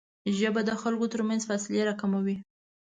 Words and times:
ژبه 0.37 0.61
د 0.65 0.71
خلکو 0.81 1.05
ترمنځ 1.13 1.41
فاصلې 1.49 1.81
راکموي 1.89 2.35